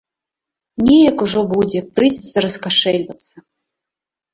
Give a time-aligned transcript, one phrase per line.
[0.87, 3.35] Неяк ужо будзе, прыйдзецца раскашэльвацца.